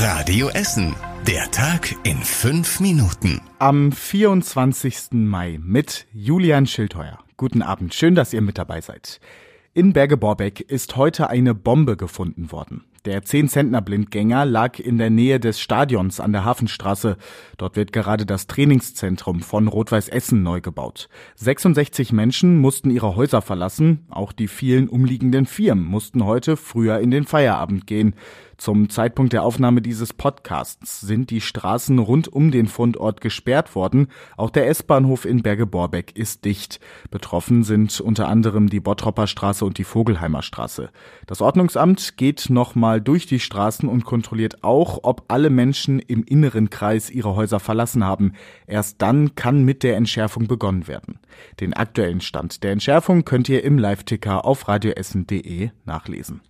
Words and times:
Radio 0.00 0.48
Essen. 0.50 0.94
Der 1.26 1.50
Tag 1.50 1.92
in 2.04 2.18
fünf 2.18 2.78
Minuten. 2.78 3.40
Am 3.58 3.90
24. 3.90 5.08
Mai 5.10 5.58
mit 5.60 6.06
Julian 6.12 6.66
Schildheuer. 6.66 7.18
Guten 7.36 7.62
Abend, 7.62 7.94
schön, 7.94 8.14
dass 8.14 8.32
ihr 8.32 8.40
mit 8.40 8.58
dabei 8.58 8.80
seid. 8.80 9.18
In 9.74 9.92
Berge-Borbeck 9.92 10.60
ist 10.60 10.94
heute 10.94 11.30
eine 11.30 11.52
Bombe 11.52 11.96
gefunden 11.96 12.52
worden. 12.52 12.84
Der 13.06 13.24
10-Zentner-Blindgänger 13.24 14.44
lag 14.44 14.78
in 14.78 14.98
der 14.98 15.10
Nähe 15.10 15.40
des 15.40 15.60
Stadions 15.60 16.20
an 16.20 16.32
der 16.32 16.44
Hafenstraße. 16.44 17.16
Dort 17.56 17.74
wird 17.74 17.92
gerade 17.92 18.26
das 18.26 18.46
Trainingszentrum 18.46 19.40
von 19.40 19.66
Rot-Weiß 19.66 20.08
Essen 20.08 20.42
neu 20.42 20.60
gebaut. 20.60 21.08
66 21.36 22.12
Menschen 22.12 22.58
mussten 22.58 22.90
ihre 22.90 23.16
Häuser 23.16 23.40
verlassen. 23.40 24.06
Auch 24.10 24.32
die 24.32 24.48
vielen 24.48 24.88
umliegenden 24.88 25.46
Firmen 25.46 25.84
mussten 25.84 26.24
heute 26.24 26.56
früher 26.56 27.00
in 27.00 27.10
den 27.10 27.24
Feierabend 27.24 27.86
gehen. 27.86 28.14
Zum 28.58 28.90
Zeitpunkt 28.90 29.32
der 29.32 29.44
Aufnahme 29.44 29.80
dieses 29.80 30.12
Podcasts 30.12 31.00
sind 31.00 31.30
die 31.30 31.40
Straßen 31.40 32.00
rund 32.00 32.26
um 32.26 32.50
den 32.50 32.66
Fundort 32.66 33.20
gesperrt 33.20 33.76
worden. 33.76 34.08
Auch 34.36 34.50
der 34.50 34.66
S-Bahnhof 34.66 35.24
in 35.24 35.42
Berge-Borbeck 35.42 36.16
ist 36.16 36.44
dicht. 36.44 36.80
Betroffen 37.12 37.62
sind 37.62 38.00
unter 38.00 38.26
anderem 38.26 38.68
die 38.68 38.80
Bottropper 38.80 39.28
Straße 39.28 39.64
und 39.64 39.78
die 39.78 39.84
Vogelheimer 39.84 40.42
Straße. 40.42 40.90
Das 41.28 41.40
Ordnungsamt 41.40 42.16
geht 42.16 42.50
nochmal 42.50 43.00
durch 43.00 43.26
die 43.26 43.38
Straßen 43.38 43.88
und 43.88 44.04
kontrolliert 44.04 44.64
auch, 44.64 44.98
ob 45.04 45.26
alle 45.28 45.50
Menschen 45.50 46.00
im 46.00 46.24
inneren 46.24 46.68
Kreis 46.68 47.10
ihre 47.10 47.36
Häuser 47.36 47.60
verlassen 47.60 48.02
haben. 48.02 48.32
Erst 48.66 49.00
dann 49.00 49.36
kann 49.36 49.64
mit 49.64 49.84
der 49.84 49.96
Entschärfung 49.96 50.48
begonnen 50.48 50.88
werden. 50.88 51.20
Den 51.60 51.74
aktuellen 51.74 52.20
Stand 52.20 52.64
der 52.64 52.72
Entschärfung 52.72 53.24
könnt 53.24 53.48
ihr 53.48 53.62
im 53.62 53.78
Live-Ticker 53.78 54.44
auf 54.44 54.66
radioessen.de 54.66 55.70
nachlesen. 55.84 56.40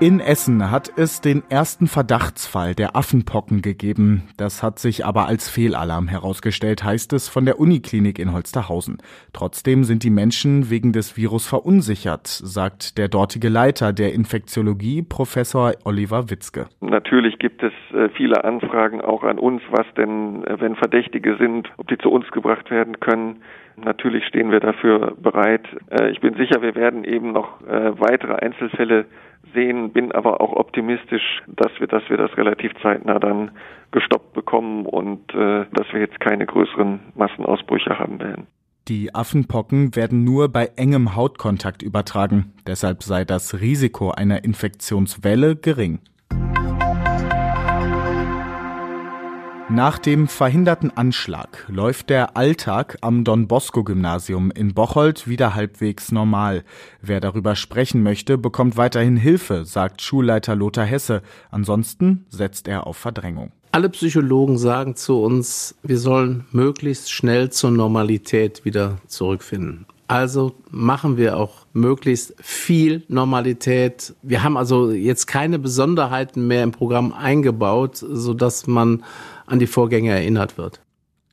In 0.00 0.18
Essen 0.18 0.72
hat 0.72 0.90
es 0.96 1.20
den 1.20 1.44
ersten 1.48 1.86
Verdachtsfall 1.86 2.74
der 2.74 2.96
Affenpocken 2.96 3.62
gegeben. 3.62 4.24
Das 4.36 4.60
hat 4.60 4.80
sich 4.80 5.06
aber 5.06 5.28
als 5.28 5.48
Fehlalarm 5.48 6.08
herausgestellt, 6.08 6.82
heißt 6.82 7.12
es 7.12 7.28
von 7.28 7.44
der 7.44 7.60
Uniklinik 7.60 8.18
in 8.18 8.32
Holsterhausen. 8.32 8.98
Trotzdem 9.32 9.84
sind 9.84 10.02
die 10.02 10.10
Menschen 10.10 10.68
wegen 10.68 10.92
des 10.92 11.16
Virus 11.16 11.48
verunsichert, 11.48 12.26
sagt 12.26 12.98
der 12.98 13.06
dortige 13.06 13.48
Leiter 13.48 13.92
der 13.92 14.12
Infektiologie, 14.12 15.02
Professor 15.02 15.72
Oliver 15.84 16.28
Witzke. 16.28 16.66
Natürlich 16.80 17.38
gibt 17.38 17.62
es 17.62 17.72
äh, 17.94 18.08
viele 18.16 18.42
Anfragen 18.44 19.00
auch 19.00 19.22
an 19.22 19.38
uns, 19.38 19.62
was 19.70 19.86
denn, 19.96 20.44
äh, 20.44 20.60
wenn 20.60 20.74
Verdächtige 20.74 21.36
sind, 21.36 21.70
ob 21.76 21.86
die 21.86 21.98
zu 21.98 22.10
uns 22.10 22.28
gebracht 22.32 22.68
werden 22.72 22.98
können. 22.98 23.42
Natürlich 23.76 24.24
stehen 24.26 24.50
wir 24.50 24.60
dafür 24.60 25.14
bereit. 25.20 25.66
Äh, 25.88 26.10
ich 26.10 26.20
bin 26.20 26.34
sicher, 26.34 26.62
wir 26.62 26.74
werden 26.74 27.04
eben 27.04 27.32
noch 27.32 27.60
weitere 27.64 28.34
Einzelfälle 28.34 29.06
sehen, 29.52 29.92
bin 29.92 30.12
aber 30.12 30.40
auch 30.40 30.52
optimistisch, 30.52 31.42
dass 31.46 31.70
wir, 31.78 31.86
dass 31.86 32.02
wir 32.08 32.16
das 32.16 32.36
relativ 32.36 32.72
zeitnah 32.82 33.18
dann 33.18 33.50
gestoppt 33.90 34.32
bekommen 34.32 34.86
und 34.86 35.32
äh, 35.34 35.66
dass 35.72 35.92
wir 35.92 36.00
jetzt 36.00 36.20
keine 36.20 36.46
größeren 36.46 37.00
Massenausbrüche 37.14 37.98
haben 37.98 38.20
werden. 38.20 38.46
Die 38.88 39.14
Affenpocken 39.14 39.96
werden 39.96 40.24
nur 40.24 40.50
bei 40.50 40.70
engem 40.76 41.16
Hautkontakt 41.16 41.82
übertragen. 41.82 42.52
Deshalb 42.66 43.02
sei 43.02 43.24
das 43.24 43.60
Risiko 43.60 44.10
einer 44.10 44.44
Infektionswelle 44.44 45.56
gering. 45.56 46.00
Nach 49.70 49.98
dem 49.98 50.28
verhinderten 50.28 50.94
Anschlag 50.94 51.64
läuft 51.68 52.10
der 52.10 52.36
Alltag 52.36 52.98
am 53.00 53.24
Don 53.24 53.48
Bosco 53.48 53.82
Gymnasium 53.82 54.50
in 54.50 54.74
Bocholt 54.74 55.26
wieder 55.26 55.54
halbwegs 55.54 56.12
normal. 56.12 56.64
Wer 57.00 57.20
darüber 57.20 57.56
sprechen 57.56 58.02
möchte, 58.02 58.36
bekommt 58.36 58.76
weiterhin 58.76 59.16
Hilfe, 59.16 59.64
sagt 59.64 60.02
Schulleiter 60.02 60.54
Lothar 60.54 60.84
Hesse. 60.84 61.22
Ansonsten 61.50 62.26
setzt 62.28 62.68
er 62.68 62.86
auf 62.86 62.98
Verdrängung. 62.98 63.52
Alle 63.72 63.88
Psychologen 63.88 64.58
sagen 64.58 64.96
zu 64.96 65.22
uns, 65.22 65.74
wir 65.82 65.98
sollen 65.98 66.44
möglichst 66.52 67.10
schnell 67.10 67.50
zur 67.50 67.70
Normalität 67.70 68.66
wieder 68.66 68.98
zurückfinden. 69.06 69.86
Also 70.06 70.52
machen 70.70 71.16
wir 71.16 71.38
auch 71.38 71.66
möglichst 71.72 72.34
viel 72.38 73.04
Normalität. 73.08 74.14
Wir 74.22 74.42
haben 74.42 74.58
also 74.58 74.90
jetzt 74.90 75.26
keine 75.26 75.58
Besonderheiten 75.58 76.46
mehr 76.46 76.62
im 76.62 76.72
Programm 76.72 77.14
eingebaut, 77.14 77.96
so 77.96 78.34
dass 78.34 78.66
man 78.66 79.02
an 79.46 79.58
die 79.58 79.66
Vorgänge 79.66 80.12
erinnert 80.12 80.58
wird. 80.58 80.80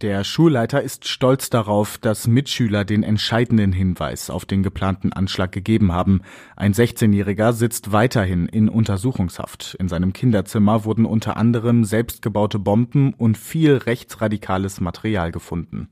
Der 0.00 0.24
Schulleiter 0.24 0.80
ist 0.80 1.06
stolz 1.06 1.50
darauf, 1.50 1.98
dass 1.98 2.26
Mitschüler 2.26 2.86
den 2.86 3.02
entscheidenden 3.02 3.70
Hinweis 3.70 4.30
auf 4.30 4.46
den 4.46 4.62
geplanten 4.62 5.12
Anschlag 5.12 5.52
gegeben 5.52 5.92
haben. 5.92 6.22
Ein 6.56 6.72
16-Jähriger 6.72 7.52
sitzt 7.52 7.92
weiterhin 7.92 8.46
in 8.46 8.70
Untersuchungshaft. 8.70 9.76
In 9.78 9.88
seinem 9.88 10.14
Kinderzimmer 10.14 10.86
wurden 10.86 11.04
unter 11.04 11.36
anderem 11.36 11.84
selbstgebaute 11.84 12.58
Bomben 12.58 13.12
und 13.12 13.36
viel 13.36 13.76
rechtsradikales 13.76 14.80
Material 14.80 15.32
gefunden. 15.32 15.90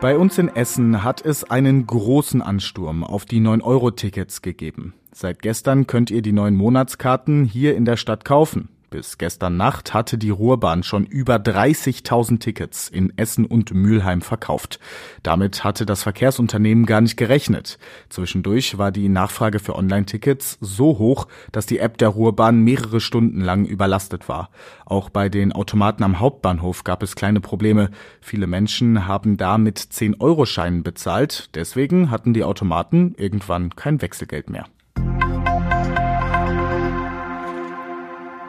Bei 0.00 0.16
uns 0.16 0.38
in 0.38 0.48
Essen 0.48 1.02
hat 1.02 1.24
es 1.24 1.42
einen 1.50 1.84
großen 1.84 2.40
Ansturm 2.40 3.02
auf 3.02 3.24
die 3.24 3.40
9-Euro-Tickets 3.40 4.42
gegeben. 4.42 4.94
Seit 5.12 5.42
gestern 5.42 5.88
könnt 5.88 6.12
ihr 6.12 6.22
die 6.22 6.30
neuen 6.30 6.54
Monatskarten 6.54 7.44
hier 7.44 7.74
in 7.74 7.84
der 7.84 7.96
Stadt 7.96 8.24
kaufen. 8.24 8.68
Bis 8.90 9.18
gestern 9.18 9.58
Nacht 9.58 9.92
hatte 9.92 10.16
die 10.16 10.30
Ruhrbahn 10.30 10.82
schon 10.82 11.04
über 11.04 11.36
30.000 11.36 12.38
Tickets 12.38 12.88
in 12.88 13.12
Essen 13.18 13.44
und 13.44 13.74
Mülheim 13.74 14.22
verkauft. 14.22 14.80
Damit 15.22 15.62
hatte 15.62 15.84
das 15.84 16.02
Verkehrsunternehmen 16.02 16.86
gar 16.86 17.02
nicht 17.02 17.18
gerechnet. 17.18 17.78
Zwischendurch 18.08 18.78
war 18.78 18.90
die 18.90 19.10
Nachfrage 19.10 19.58
für 19.58 19.76
Online-Tickets 19.76 20.56
so 20.62 20.98
hoch, 20.98 21.28
dass 21.52 21.66
die 21.66 21.80
App 21.80 21.98
der 21.98 22.08
Ruhrbahn 22.08 22.60
mehrere 22.60 23.00
Stunden 23.00 23.42
lang 23.42 23.66
überlastet 23.66 24.26
war. 24.26 24.48
Auch 24.86 25.10
bei 25.10 25.28
den 25.28 25.52
Automaten 25.52 26.02
am 26.02 26.18
Hauptbahnhof 26.18 26.82
gab 26.82 27.02
es 27.02 27.14
kleine 27.14 27.42
Probleme. 27.42 27.90
Viele 28.22 28.46
Menschen 28.46 29.06
haben 29.06 29.36
da 29.36 29.58
mit 29.58 29.78
10-Euro-Scheinen 29.78 30.82
bezahlt. 30.82 31.50
Deswegen 31.54 32.10
hatten 32.10 32.32
die 32.32 32.44
Automaten 32.44 33.14
irgendwann 33.18 33.76
kein 33.76 34.00
Wechselgeld 34.00 34.48
mehr. 34.48 34.64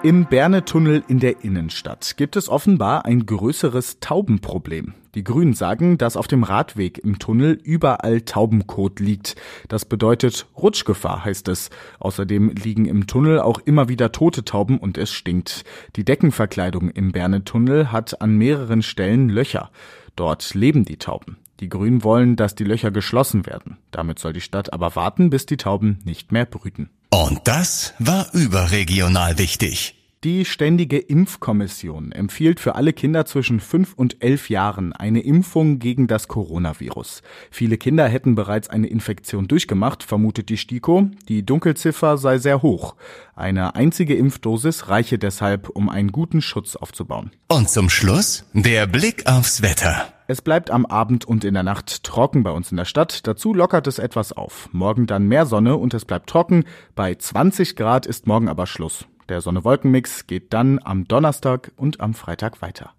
Im 0.02 0.28
Bernetunnel 0.28 1.04
in 1.10 1.20
der 1.20 1.44
Innenstadt 1.44 2.16
gibt 2.16 2.38
es 2.38 2.48
offenbar 2.48 3.04
ein 3.04 3.26
größeres 3.26 4.00
Taubenproblem. 4.00 4.94
Die 5.14 5.26
Grünen 5.26 5.54
sagen, 5.54 5.98
dass 5.98 6.16
auf 6.16 6.30
dem 6.30 6.44
Radweg 6.44 7.00
im 7.00 7.20
Tunnel 7.20 7.60
überall 7.62 8.22
Taubenkot 8.22 9.02
liegt. 9.02 9.36
Das 9.68 9.84
bedeutet 9.84 10.48
Rutschgefahr, 10.56 11.26
heißt 11.26 11.50
es. 11.50 11.70
Außerdem 12.00 12.52
liegen 12.52 12.86
im 12.86 13.08
Tunnel 13.08 13.42
auch 13.42 13.60
immer 13.60 13.90
wieder 13.90 14.14
tote 14.14 14.46
Tauben 14.46 14.78
und 14.78 14.98
es 14.98 15.12
stinkt. 15.12 15.66
Die 15.98 16.06
Deckenverkleidung 16.06 16.92
im 16.92 17.12
Bernetunnel 17.12 17.92
hat 17.92 18.22
an 18.22 18.38
mehreren 18.38 18.82
Stellen 18.82 19.28
Löcher. 19.28 19.70
Dort 20.16 20.54
leben 20.54 20.86
die 20.86 20.98
Tauben. 20.98 21.40
Die 21.60 21.68
Grünen 21.68 22.06
wollen, 22.06 22.38
dass 22.38 22.56
die 22.56 22.64
Löcher 22.64 22.92
geschlossen 22.92 23.46
werden. 23.46 23.76
Damit 23.92 24.20
soll 24.20 24.32
die 24.32 24.40
Stadt 24.40 24.72
aber 24.72 24.96
warten, 24.96 25.30
bis 25.30 25.46
die 25.46 25.58
Tauben 25.58 26.00
nicht 26.06 26.32
mehr 26.32 26.46
brüten. 26.46 26.90
Und 27.10 27.42
das 27.48 27.94
war 28.00 28.28
überregional 28.34 29.38
wichtig. 29.38 29.96
Die 30.26 30.44
Ständige 30.44 30.98
Impfkommission 30.98 32.12
empfiehlt 32.12 32.60
für 32.60 32.76
alle 32.76 32.92
Kinder 32.92 33.26
zwischen 33.26 33.62
fünf 33.62 33.94
und 33.94 34.22
elf 34.22 34.50
Jahren 34.50 34.92
eine 34.92 35.22
Impfung 35.22 35.80
gegen 35.80 36.08
das 36.08 36.28
Coronavirus. 36.28 37.22
Viele 37.50 37.78
Kinder 37.78 38.06
hätten 38.06 38.36
bereits 38.36 38.70
eine 38.70 38.88
Infektion 38.88 39.48
durchgemacht, 39.48 40.04
vermutet 40.04 40.50
die 40.50 40.58
STIKO. 40.58 41.10
Die 41.30 41.46
Dunkelziffer 41.46 42.18
sei 42.18 42.38
sehr 42.38 42.62
hoch. 42.62 42.96
Eine 43.34 43.76
einzige 43.76 44.16
Impfdosis 44.16 44.90
reiche 44.90 45.18
deshalb, 45.18 45.70
um 45.70 45.88
einen 45.88 46.12
guten 46.12 46.42
Schutz 46.42 46.76
aufzubauen. 46.76 47.32
Und 47.48 47.70
zum 47.70 47.90
Schluss 47.90 48.44
der 48.52 48.88
Blick 48.88 49.26
aufs 49.26 49.62
Wetter. 49.62 50.19
Es 50.30 50.44
bleibt 50.44 50.70
am 50.70 50.86
Abend 50.86 51.26
und 51.26 51.44
in 51.44 51.56
der 51.56 51.64
Nacht 51.64 52.04
trocken 52.04 52.44
bei 52.44 52.52
uns 52.52 52.70
in 52.70 52.78
der 52.78 52.86
Stadt. 52.86 53.26
Dazu 53.26 53.52
lockert 53.52 53.88
es 53.88 53.98
etwas 53.98 54.32
auf. 54.32 54.70
Morgen 54.72 55.08
dann 55.08 55.28
mehr 55.28 55.48
Sonne 55.48 55.76
und 55.76 55.96
es 55.96 56.06
bleibt 56.06 56.30
trocken. 56.30 56.66
Bei 56.94 57.16
20 57.16 57.76
Grad 57.76 58.06
ist 58.06 58.28
morgen 58.28 58.48
aber 58.48 58.68
Schluss. 58.68 59.08
Der 59.28 59.42
Sonne-Wolken-Mix 59.42 60.28
geht 60.28 60.54
dann 60.54 60.80
am 60.84 61.08
Donnerstag 61.08 61.72
und 61.78 62.00
am 62.00 62.14
Freitag 62.14 62.62
weiter. 62.62 62.92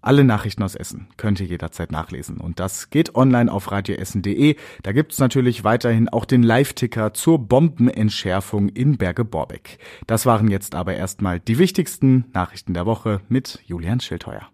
Alle 0.00 0.22
Nachrichten 0.22 0.62
aus 0.62 0.76
Essen 0.76 1.08
könnt 1.16 1.40
ihr 1.40 1.46
jederzeit 1.46 1.90
nachlesen. 1.90 2.36
Und 2.36 2.60
das 2.60 2.88
geht 2.88 3.16
online 3.16 3.50
auf 3.50 3.72
radioessen.de. 3.72 4.54
Da 4.84 4.92
gibt's 4.92 5.18
natürlich 5.18 5.64
weiterhin 5.64 6.08
auch 6.08 6.24
den 6.24 6.44
Live-Ticker 6.44 7.14
zur 7.14 7.40
Bombenentschärfung 7.40 8.68
in 8.68 8.96
Berge-Borbeck. 8.96 9.78
Das 10.06 10.24
waren 10.24 10.46
jetzt 10.46 10.76
aber 10.76 10.94
erstmal 10.94 11.40
die 11.40 11.58
wichtigsten 11.58 12.26
Nachrichten 12.32 12.74
der 12.74 12.86
Woche 12.86 13.22
mit 13.28 13.58
Julian 13.66 13.98
Schildheuer. 13.98 14.53